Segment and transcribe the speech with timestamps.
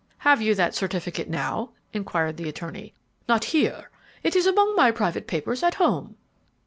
[0.17, 2.95] "Have you that certificate now?" inquired the attorney.
[3.29, 3.91] "Not here;
[4.23, 6.15] it is among my private papers at home."